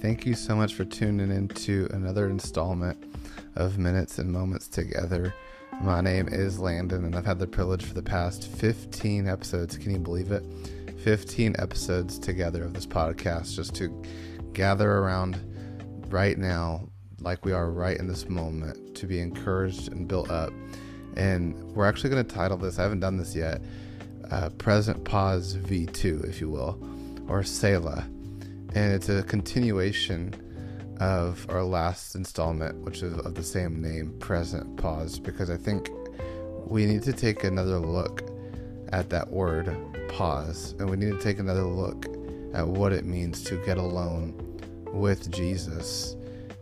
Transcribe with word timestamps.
Thank 0.00 0.24
you 0.24 0.32
so 0.32 0.56
much 0.56 0.72
for 0.72 0.86
tuning 0.86 1.30
into 1.30 1.86
another 1.92 2.30
installment 2.30 3.04
of 3.54 3.76
Minutes 3.76 4.18
and 4.18 4.32
Moments 4.32 4.66
Together. 4.66 5.34
My 5.82 6.00
name 6.00 6.26
is 6.26 6.58
Landon, 6.58 7.04
and 7.04 7.14
I've 7.14 7.26
had 7.26 7.38
the 7.38 7.46
privilege 7.46 7.84
for 7.84 7.92
the 7.92 8.02
past 8.02 8.48
15 8.48 9.28
episodes. 9.28 9.76
Can 9.76 9.92
you 9.92 9.98
believe 9.98 10.32
it? 10.32 10.42
15 11.04 11.54
episodes 11.58 12.18
together 12.18 12.64
of 12.64 12.72
this 12.72 12.86
podcast 12.86 13.54
just 13.54 13.74
to 13.74 13.88
gather 14.54 14.90
around 14.90 15.38
right 16.08 16.38
now, 16.38 16.88
like 17.20 17.44
we 17.44 17.52
are 17.52 17.70
right 17.70 17.98
in 17.98 18.08
this 18.08 18.26
moment, 18.26 18.94
to 18.94 19.06
be 19.06 19.20
encouraged 19.20 19.92
and 19.92 20.08
built 20.08 20.30
up. 20.30 20.50
And 21.16 21.54
we're 21.74 21.86
actually 21.86 22.08
going 22.08 22.24
to 22.24 22.34
title 22.34 22.56
this, 22.56 22.78
I 22.78 22.84
haven't 22.84 23.00
done 23.00 23.18
this 23.18 23.36
yet, 23.36 23.60
uh, 24.30 24.48
Present 24.56 25.04
Pause 25.04 25.58
V2, 25.58 26.26
if 26.26 26.40
you 26.40 26.48
will, 26.48 26.82
or 27.28 27.42
Selah. 27.42 28.08
And 28.74 28.92
it's 28.92 29.08
a 29.08 29.22
continuation 29.24 30.34
of 31.00 31.44
our 31.48 31.64
last 31.64 32.14
installment, 32.14 32.78
which 32.84 33.02
is 33.02 33.14
of 33.18 33.34
the 33.34 33.42
same 33.42 33.82
name, 33.82 34.16
Present 34.20 34.76
Pause, 34.76 35.18
because 35.18 35.50
I 35.50 35.56
think 35.56 35.90
we 36.66 36.86
need 36.86 37.02
to 37.02 37.12
take 37.12 37.42
another 37.42 37.78
look 37.78 38.22
at 38.92 39.10
that 39.10 39.28
word, 39.28 39.76
pause, 40.08 40.76
and 40.78 40.88
we 40.88 40.96
need 40.96 41.10
to 41.10 41.18
take 41.18 41.40
another 41.40 41.64
look 41.64 42.06
at 42.54 42.66
what 42.66 42.92
it 42.92 43.04
means 43.04 43.42
to 43.44 43.56
get 43.64 43.76
alone 43.78 44.34
with 44.92 45.32
Jesus. 45.32 46.16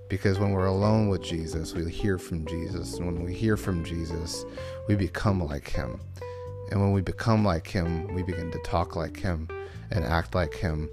Because 0.08 0.38
when 0.38 0.52
we're 0.52 0.66
alone 0.66 1.08
with 1.08 1.22
Jesus, 1.22 1.74
we 1.74 1.90
hear 1.90 2.16
from 2.16 2.46
Jesus. 2.46 2.94
And 2.94 3.06
when 3.06 3.22
we 3.22 3.34
hear 3.34 3.58
from 3.58 3.84
Jesus, 3.84 4.46
we 4.86 4.94
become 4.94 5.44
like 5.44 5.68
him. 5.68 6.00
And 6.70 6.80
when 6.80 6.92
we 6.92 7.02
become 7.02 7.44
like 7.44 7.66
him, 7.66 8.14
we 8.14 8.22
begin 8.22 8.50
to 8.52 8.58
talk 8.60 8.96
like 8.96 9.18
him 9.18 9.48
and 9.90 10.04
act 10.04 10.34
like 10.34 10.54
him 10.54 10.88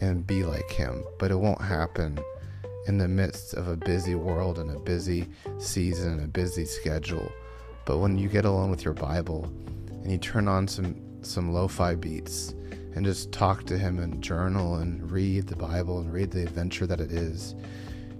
and 0.00 0.26
be 0.26 0.44
like 0.44 0.70
him. 0.70 1.04
But 1.18 1.30
it 1.30 1.36
won't 1.36 1.60
happen 1.60 2.18
in 2.86 2.98
the 2.98 3.08
midst 3.08 3.54
of 3.54 3.68
a 3.68 3.76
busy 3.76 4.14
world 4.14 4.58
and 4.58 4.70
a 4.70 4.78
busy 4.78 5.26
season 5.58 6.12
and 6.12 6.24
a 6.24 6.28
busy 6.28 6.64
schedule. 6.64 7.30
But 7.84 7.98
when 7.98 8.18
you 8.18 8.28
get 8.28 8.44
alone 8.44 8.70
with 8.70 8.84
your 8.84 8.94
Bible 8.94 9.44
and 9.88 10.10
you 10.10 10.18
turn 10.18 10.48
on 10.48 10.68
some 10.68 11.00
some 11.22 11.52
lo-fi 11.52 11.94
beats 11.94 12.54
and 12.94 13.04
just 13.04 13.32
talk 13.32 13.64
to 13.64 13.78
him 13.78 13.98
and 13.98 14.22
journal 14.22 14.76
and 14.76 15.10
read 15.10 15.46
the 15.46 15.56
Bible 15.56 16.00
and 16.00 16.12
read 16.12 16.30
the 16.30 16.42
adventure 16.42 16.86
that 16.86 17.00
it 17.00 17.10
is, 17.12 17.54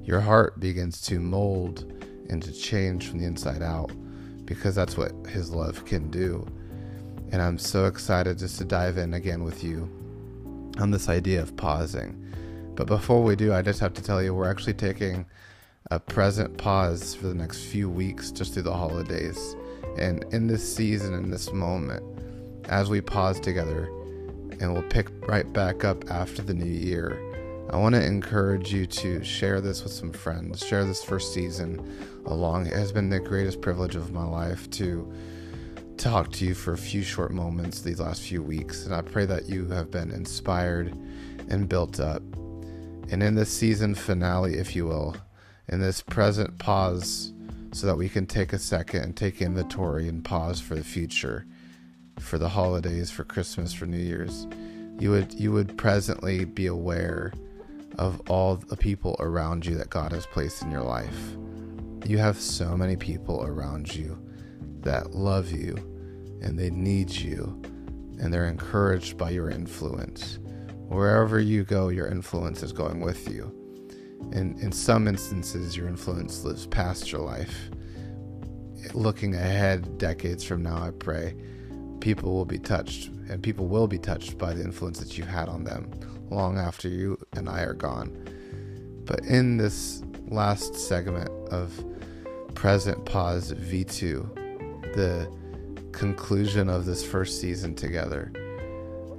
your 0.02 0.20
heart 0.20 0.58
begins 0.58 1.02
to 1.02 1.20
mold 1.20 1.92
and 2.30 2.42
to 2.42 2.50
change 2.52 3.08
from 3.08 3.18
the 3.18 3.26
inside 3.26 3.62
out 3.62 3.92
because 4.46 4.74
that's 4.74 4.96
what 4.96 5.12
his 5.26 5.50
love 5.50 5.84
can 5.84 6.10
do. 6.10 6.46
And 7.30 7.42
I'm 7.42 7.58
so 7.58 7.84
excited 7.86 8.38
just 8.38 8.58
to 8.58 8.64
dive 8.64 8.96
in 8.96 9.14
again 9.14 9.44
with 9.44 9.62
you 9.62 9.88
on 10.78 10.90
this 10.90 11.08
idea 11.08 11.40
of 11.42 11.56
pausing. 11.56 12.20
But 12.74 12.86
before 12.86 13.22
we 13.22 13.36
do, 13.36 13.52
I 13.52 13.62
just 13.62 13.80
have 13.80 13.94
to 13.94 14.02
tell 14.02 14.22
you 14.22 14.34
we're 14.34 14.50
actually 14.50 14.74
taking 14.74 15.26
a 15.90 16.00
present 16.00 16.56
pause 16.56 17.14
for 17.14 17.26
the 17.28 17.34
next 17.34 17.64
few 17.64 17.88
weeks 17.88 18.30
just 18.30 18.54
through 18.54 18.62
the 18.62 18.74
holidays. 18.74 19.56
And 19.98 20.24
in 20.32 20.46
this 20.46 20.74
season, 20.74 21.14
in 21.14 21.30
this 21.30 21.52
moment, 21.52 22.02
as 22.68 22.90
we 22.90 23.00
pause 23.00 23.38
together 23.38 23.84
and 24.60 24.72
we'll 24.72 24.82
pick 24.82 25.08
right 25.28 25.50
back 25.52 25.84
up 25.84 26.10
after 26.10 26.42
the 26.42 26.54
new 26.54 26.64
year, 26.64 27.18
I 27.70 27.76
want 27.76 27.94
to 27.94 28.04
encourage 28.04 28.72
you 28.72 28.86
to 28.86 29.22
share 29.24 29.60
this 29.60 29.84
with 29.84 29.92
some 29.92 30.12
friends. 30.12 30.64
Share 30.64 30.84
this 30.84 31.02
first 31.02 31.32
season 31.32 32.22
along. 32.26 32.66
It 32.66 32.72
has 32.72 32.92
been 32.92 33.08
the 33.08 33.20
greatest 33.20 33.60
privilege 33.60 33.96
of 33.96 34.12
my 34.12 34.24
life 34.24 34.68
to 34.70 35.10
talk 35.96 36.32
to 36.32 36.44
you 36.44 36.54
for 36.54 36.72
a 36.72 36.78
few 36.78 37.02
short 37.02 37.32
moments 37.32 37.80
these 37.80 38.00
last 38.00 38.22
few 38.22 38.42
weeks. 38.42 38.84
And 38.84 38.94
I 38.94 39.02
pray 39.02 39.26
that 39.26 39.48
you 39.48 39.68
have 39.68 39.90
been 39.90 40.10
inspired 40.10 40.96
and 41.48 41.68
built 41.68 42.00
up. 42.00 42.22
And 43.10 43.22
in 43.22 43.34
this 43.34 43.50
season 43.50 43.94
finale, 43.94 44.54
if 44.54 44.74
you 44.74 44.86
will, 44.86 45.16
in 45.68 45.80
this 45.80 46.00
present 46.02 46.58
pause, 46.58 47.32
so 47.72 47.88
that 47.88 47.96
we 47.96 48.08
can 48.08 48.24
take 48.24 48.52
a 48.52 48.58
second 48.58 49.02
and 49.02 49.16
take 49.16 49.42
inventory 49.42 50.08
and 50.08 50.24
pause 50.24 50.60
for 50.60 50.76
the 50.76 50.84
future, 50.84 51.44
for 52.20 52.38
the 52.38 52.48
holidays, 52.48 53.10
for 53.10 53.24
Christmas, 53.24 53.72
for 53.72 53.86
New 53.86 53.98
Year's, 53.98 54.46
you 55.00 55.10
would 55.10 55.34
you 55.34 55.50
would 55.50 55.76
presently 55.76 56.44
be 56.44 56.66
aware 56.66 57.32
of 57.98 58.20
all 58.30 58.54
the 58.54 58.76
people 58.76 59.16
around 59.18 59.66
you 59.66 59.74
that 59.76 59.90
God 59.90 60.12
has 60.12 60.24
placed 60.26 60.62
in 60.62 60.70
your 60.70 60.82
life. 60.82 61.36
You 62.06 62.18
have 62.18 62.38
so 62.38 62.76
many 62.76 62.96
people 62.96 63.44
around 63.44 63.92
you 63.94 64.18
that 64.80 65.12
love 65.12 65.50
you 65.50 65.74
and 66.42 66.58
they 66.58 66.70
need 66.70 67.10
you 67.10 67.60
and 68.20 68.32
they're 68.32 68.48
encouraged 68.48 69.16
by 69.16 69.30
your 69.30 69.50
influence. 69.50 70.38
Wherever 70.88 71.40
you 71.40 71.64
go, 71.64 71.88
your 71.88 72.06
influence 72.06 72.62
is 72.62 72.72
going 72.72 73.00
with 73.00 73.28
you. 73.28 73.52
And 74.32 74.58
in 74.60 74.72
some 74.72 75.08
instances, 75.08 75.76
your 75.76 75.88
influence 75.88 76.44
lives 76.44 76.66
past 76.66 77.10
your 77.10 77.22
life. 77.22 77.70
Looking 78.92 79.34
ahead 79.34 79.98
decades 79.98 80.44
from 80.44 80.62
now, 80.62 80.76
I 80.76 80.90
pray 80.90 81.34
people 82.00 82.34
will 82.34 82.44
be 82.44 82.58
touched 82.58 83.08
and 83.30 83.42
people 83.42 83.66
will 83.66 83.86
be 83.86 83.98
touched 83.98 84.36
by 84.36 84.52
the 84.52 84.62
influence 84.62 84.98
that 84.98 85.16
you 85.16 85.24
had 85.24 85.48
on 85.48 85.64
them 85.64 85.90
long 86.30 86.58
after 86.58 86.88
you 86.88 87.18
and 87.32 87.48
I 87.48 87.62
are 87.62 87.74
gone. 87.74 88.12
But 89.06 89.24
in 89.24 89.56
this 89.56 90.02
last 90.28 90.74
segment 90.74 91.30
of 91.50 91.72
Present 92.54 93.04
Pause 93.04 93.54
V2, 93.54 94.43
the 94.94 95.30
conclusion 95.92 96.68
of 96.68 96.86
this 96.86 97.04
first 97.04 97.40
season 97.40 97.74
together, 97.74 98.32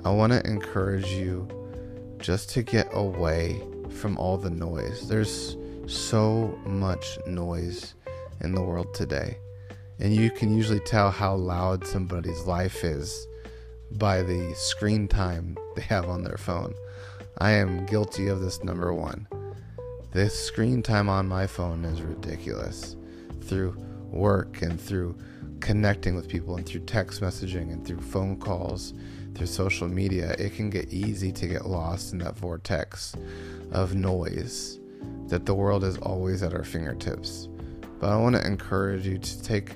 I 0.03 0.09
want 0.09 0.34
to 0.34 0.46
encourage 0.46 1.08
you 1.12 1.47
just 2.19 2.50
to 2.52 2.63
get 2.63 2.90
away 2.94 3.62
from 3.90 4.18
all 4.18 4.38
the 4.38 4.50
noise. 4.50 5.08
There's 5.08 5.58
so 5.88 6.59
much 6.66 7.18
noise 7.28 7.94
in 8.41 8.53
the 8.53 8.62
world 8.62 8.94
today. 8.94 9.38
And 10.00 10.14
you 10.14 10.30
can 10.30 10.56
usually 10.56 10.81
tell 10.81 11.12
how 11.12 11.35
loud 11.35 11.88
somebody's 11.88 12.44
life 12.44 12.84
is 12.84 13.28
by 13.91 14.22
the 14.22 14.53
screen 14.56 15.08
time 15.08 15.58
they 15.75 15.81
have 15.84 16.09
on 16.09 16.24
their 16.24 16.38
phone. 16.38 16.74
I 17.38 17.52
am 17.52 17.85
guilty 17.85 18.28
of 18.28 18.41
this 18.41 18.64
number 18.64 18.94
one. 18.94 19.28
This 20.12 20.38
screen 20.38 20.81
time 20.81 21.09
on 21.09 21.28
my 21.28 21.47
phone 21.47 21.85
is 21.85 22.02
ridiculous. 22.02 22.96
Through 23.41 23.78
work 24.12 24.62
and 24.62 24.80
through 24.80 25.16
connecting 25.60 26.16
with 26.16 26.28
people 26.28 26.56
and 26.58 26.66
through 26.66 26.82
text 26.82 27.22
messaging 27.22 27.72
and 27.72 27.86
through 27.86 28.00
phone 28.00 28.38
calls, 28.38 28.94
through 29.34 29.48
social 29.48 29.88
media, 29.88 30.36
it 30.40 30.56
can 30.56 30.70
get 30.70 30.92
easy 30.94 31.32
to 31.32 31.48
get 31.48 31.66
lost 31.66 32.14
in 32.14 32.20
that 32.20 32.38
vortex 32.38 33.16
of 33.72 33.96
noise 33.96 34.80
that 35.28 35.46
the 35.46 35.54
world 35.54 35.84
is 35.84 35.98
always 35.98 36.44
at 36.44 36.54
our 36.54 36.64
fingertips. 36.64 37.50
But 38.00 38.10
I 38.10 38.18
want 38.18 38.36
to 38.36 38.46
encourage 38.46 39.08
you 39.08 39.18
to 39.18 39.44
take 39.44 39.76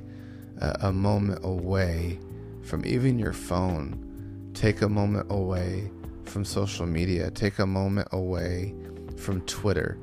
a, 0.60 0.78
a 0.84 0.94
moment 0.94 1.44
away 1.44 2.20
from 2.62 2.86
even 2.86 3.18
your 3.18 3.34
phone. 3.34 4.52
Take 4.54 4.82
a 4.82 4.90
moment 4.90 5.28
away 5.32 5.92
from 6.26 6.46
social 6.46 6.86
media. 6.86 7.32
Take 7.32 7.60
a 7.60 7.66
moment 7.66 8.08
away 8.12 8.76
from 9.18 9.42
Twitter 9.42 9.98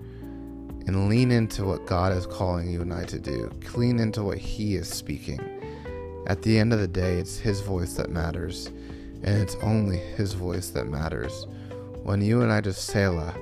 and 0.87 1.09
lean 1.09 1.31
into 1.31 1.65
what 1.65 1.87
God 1.87 2.13
is 2.13 2.27
calling 2.27 2.71
you 2.71 2.83
and 2.83 2.93
I 2.93 3.05
to 3.05 3.19
do. 3.19 3.51
Lean 3.75 3.99
into 3.99 4.23
what 4.23 4.39
He 4.39 4.77
is 4.77 4.89
speaking. 4.89 5.41
At 6.27 6.43
the 6.43 6.59
end 6.59 6.73
of 6.73 6.81
the 6.81 6.89
day, 6.89 7.19
it's 7.19 7.39
His 7.39 7.61
voice 7.61 7.95
that 7.95 8.11
matters, 8.11 8.67
and 9.23 9.41
it's 9.41 9.57
only 9.57 9.99
His 9.99 10.33
voice 10.33 10.71
that 10.71 10.87
matters. 10.87 11.47
When 12.03 12.21
you 12.21 12.43
and 12.43 12.53
I 12.53 12.61
just 12.61 12.87
Selah 12.87 13.35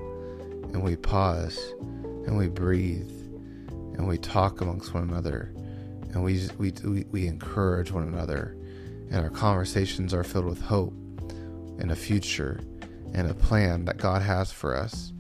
and 0.73 0.83
we 0.83 0.97
pause 0.97 1.59
and 2.27 2.37
we 2.39 2.49
breathe 2.49 3.11
and 3.69 4.09
we 4.09 4.19
talk 4.19 4.61
amongst 4.61 4.95
one 4.95 5.05
another 5.05 5.53
and 6.13 6.25
we, 6.25 6.49
we, 6.59 6.73
we, 6.85 7.05
we 7.11 7.27
encourage 7.27 7.93
one 7.93 8.09
another 8.09 8.57
and 9.11 9.17
our 9.17 9.31
conversations 9.31 10.15
are 10.15 10.25
filled 10.25 10.47
with 10.47 10.61
hope 10.61 10.95
and 11.79 11.91
a 11.91 11.97
future 11.97 12.61
and 13.13 13.31
a 13.31 13.35
plan 13.35 13.85
that 13.85 13.99
God 13.99 14.23
has 14.23 14.51
for 14.51 14.77
us, 14.77 15.13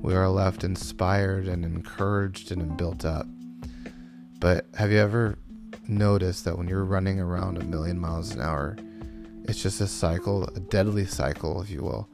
we 0.00 0.14
are 0.14 0.28
left 0.28 0.64
inspired 0.64 1.48
and 1.48 1.64
encouraged 1.64 2.52
and 2.52 2.76
built 2.76 3.04
up. 3.04 3.26
But 4.38 4.66
have 4.74 4.92
you 4.92 4.98
ever 4.98 5.38
noticed 5.88 6.44
that 6.44 6.56
when 6.56 6.68
you're 6.68 6.84
running 6.84 7.20
around 7.20 7.58
a 7.58 7.64
million 7.64 7.98
miles 7.98 8.32
an 8.34 8.40
hour, 8.40 8.76
it's 9.44 9.62
just 9.62 9.80
a 9.80 9.86
cycle, 9.86 10.44
a 10.44 10.60
deadly 10.60 11.06
cycle, 11.06 11.60
if 11.62 11.70
you 11.70 11.82
will, 11.82 12.08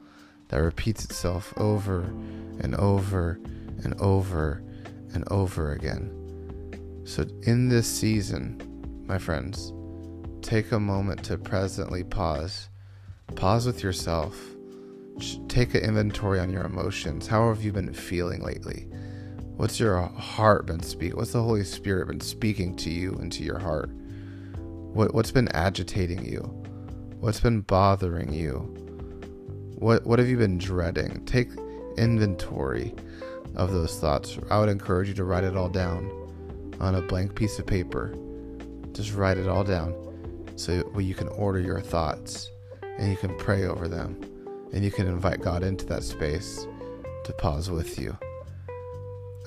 that 0.47 0.57
repeats 0.57 1.05
itself 1.05 1.53
over 1.57 2.01
and 2.59 2.75
over 2.75 3.39
and 3.83 3.93
over 4.01 4.63
and 5.13 5.23
over 5.29 5.73
again. 5.73 6.11
So, 7.05 7.25
in 7.43 7.69
this 7.69 7.87
season, 7.87 9.03
my 9.05 9.19
friends, 9.19 9.73
take 10.41 10.71
a 10.71 10.79
moment 10.79 11.23
to 11.25 11.37
presently 11.37 12.03
pause. 12.03 12.69
Pause 13.35 13.67
with 13.67 13.83
yourself 13.83 14.54
take 15.47 15.73
an 15.73 15.83
inventory 15.83 16.39
on 16.39 16.49
your 16.49 16.63
emotions. 16.63 17.27
How 17.27 17.49
have 17.49 17.63
you 17.63 17.71
been 17.71 17.93
feeling 17.93 18.43
lately? 18.43 18.87
What's 19.55 19.79
your 19.79 20.01
heart 20.01 20.65
been 20.65 20.83
speaking? 20.83 21.17
What's 21.17 21.31
the 21.31 21.41
Holy 21.41 21.63
Spirit 21.63 22.07
been 22.07 22.19
speaking 22.19 22.75
to 22.77 22.89
you 22.89 23.13
into 23.13 23.43
your 23.43 23.59
heart? 23.59 23.89
What 23.89 25.13
what's 25.13 25.31
been 25.31 25.47
agitating 25.49 26.25
you? 26.25 26.41
What's 27.19 27.39
been 27.39 27.61
bothering 27.61 28.33
you? 28.33 28.57
What 29.77 30.05
what 30.05 30.19
have 30.19 30.27
you 30.27 30.37
been 30.37 30.57
dreading? 30.57 31.25
Take 31.25 31.49
inventory 31.97 32.93
of 33.55 33.71
those 33.71 33.97
thoughts. 33.99 34.37
I 34.51 34.59
would 34.59 34.69
encourage 34.69 35.07
you 35.07 35.13
to 35.15 35.23
write 35.23 35.45
it 35.45 35.55
all 35.55 35.69
down 35.69 36.11
on 36.81 36.95
a 36.95 37.01
blank 37.01 37.35
piece 37.35 37.57
of 37.57 37.65
paper. 37.65 38.13
Just 38.91 39.13
write 39.13 39.37
it 39.37 39.47
all 39.47 39.63
down 39.63 39.93
so 40.57 40.83
you 40.99 41.15
can 41.15 41.29
order 41.29 41.59
your 41.59 41.79
thoughts 41.79 42.49
and 42.81 43.09
you 43.09 43.17
can 43.17 43.37
pray 43.37 43.65
over 43.65 43.87
them 43.87 44.19
and 44.75 44.83
you 44.83 44.91
can 44.91 45.07
invite 45.07 45.41
God 45.41 45.63
into 45.63 45.85
that 45.85 46.03
space 46.03 46.67
to 47.23 47.33
pause 47.33 47.71
with 47.71 47.97
you. 47.97 48.15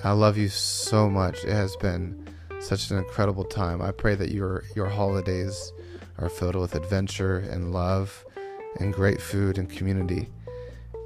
I 0.03 0.11
love 0.11 0.37
you 0.37 0.49
so 0.49 1.09
much. 1.09 1.45
It 1.45 1.53
has 1.53 1.75
been 1.75 2.27
such 2.59 2.89
an 2.89 2.97
incredible 2.97 3.45
time. 3.45 3.81
I 3.81 3.91
pray 3.91 4.15
that 4.15 4.31
your 4.31 4.63
your 4.75 4.87
holidays 4.87 5.71
are 6.17 6.29
filled 6.29 6.55
with 6.55 6.75
adventure 6.75 7.37
and 7.37 7.71
love 7.71 8.25
and 8.79 8.93
great 8.93 9.21
food 9.21 9.57
and 9.57 9.69
community. 9.69 10.27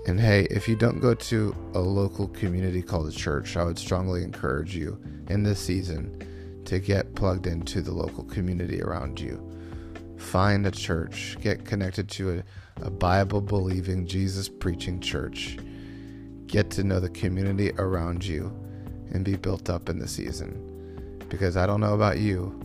And 0.08 0.20
hey, 0.20 0.48
if 0.50 0.68
you 0.68 0.76
don't 0.76 1.00
go 1.00 1.14
to 1.14 1.56
a 1.74 1.80
local 1.80 2.28
community 2.30 2.82
called 2.82 3.08
a 3.08 3.12
church, 3.12 3.58
I 3.58 3.64
would 3.64 3.78
strongly 3.78 4.24
encourage 4.24 4.76
you 4.76 5.02
in 5.30 5.44
this 5.44 5.60
season 5.60 6.62
to 6.66 6.80
get 6.80 7.16
plugged 7.16 7.48
into 7.48 7.82
the 7.82 7.92
local 7.92 8.24
community 8.24 8.82
around 8.82 9.20
you. 9.20 9.53
Find 10.24 10.66
a 10.66 10.72
church, 10.72 11.38
get 11.42 11.64
connected 11.64 12.10
to 12.12 12.40
a, 12.40 12.86
a 12.86 12.90
Bible 12.90 13.40
believing, 13.40 14.08
Jesus 14.08 14.50
preaching 14.50 15.00
church. 15.00 15.58
Get 16.48 16.72
to 16.72 16.84
know 16.84 17.00
the 17.00 17.10
community 17.10 17.72
around 17.78 18.26
you 18.26 18.48
and 19.12 19.24
be 19.24 19.36
built 19.36 19.70
up 19.70 19.90
in 19.90 20.00
the 20.00 20.08
season. 20.08 21.20
Because 21.30 21.56
I 21.56 21.68
don't 21.68 21.82
know 21.82 21.94
about 21.94 22.18
you, 22.18 22.60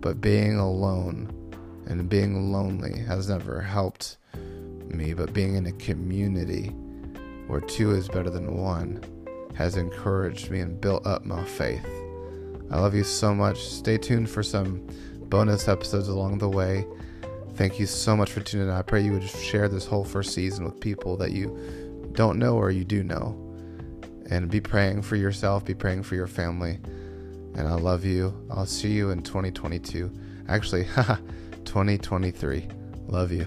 but 0.00 0.20
being 0.20 0.56
alone 0.56 1.32
and 1.86 2.08
being 2.08 2.50
lonely 2.50 2.98
has 3.00 3.28
never 3.28 3.60
helped 3.60 4.16
me, 4.88 5.14
but 5.14 5.32
being 5.32 5.54
in 5.54 5.66
a 5.66 5.72
community 5.72 6.68
where 7.46 7.60
two 7.60 7.92
is 7.92 8.08
better 8.08 8.30
than 8.30 8.56
one 8.56 9.00
has 9.54 9.76
encouraged 9.76 10.50
me 10.50 10.60
and 10.60 10.80
built 10.80 11.06
up 11.06 11.24
my 11.24 11.44
faith. 11.44 11.86
I 12.70 12.80
love 12.80 12.94
you 12.94 13.04
so 13.04 13.34
much. 13.34 13.64
Stay 13.64 13.98
tuned 13.98 14.30
for 14.30 14.42
some 14.42 14.88
bonus 15.30 15.68
episodes 15.68 16.08
along 16.08 16.38
the 16.38 16.48
way. 16.48 16.84
Thank 17.54 17.78
you 17.78 17.86
so 17.86 18.16
much 18.16 18.30
for 18.30 18.40
tuning 18.40 18.68
in. 18.68 18.74
I 18.74 18.82
pray 18.82 19.02
you 19.02 19.12
would 19.12 19.28
share 19.28 19.68
this 19.68 19.86
whole 19.86 20.04
first 20.04 20.34
season 20.34 20.64
with 20.64 20.80
people 20.80 21.16
that 21.18 21.30
you 21.32 21.56
don't 22.12 22.38
know 22.38 22.56
or 22.56 22.70
you 22.70 22.84
do 22.84 23.02
know. 23.02 23.36
And 24.30 24.50
be 24.50 24.60
praying 24.60 25.02
for 25.02 25.16
yourself, 25.16 25.64
be 25.64 25.74
praying 25.74 26.04
for 26.04 26.14
your 26.14 26.26
family. 26.26 26.78
And 27.54 27.66
I 27.66 27.74
love 27.74 28.04
you. 28.04 28.34
I'll 28.50 28.66
see 28.66 28.92
you 28.92 29.10
in 29.10 29.22
2022. 29.22 30.12
Actually, 30.48 30.84
2023. 31.64 32.68
Love 33.08 33.32
you. 33.32 33.46